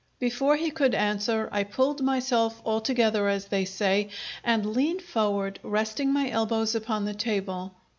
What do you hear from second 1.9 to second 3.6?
myself altogether, as